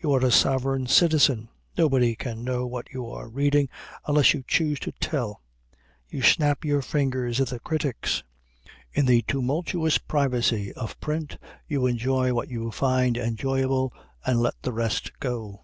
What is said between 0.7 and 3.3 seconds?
citizen. Nobody can know what you are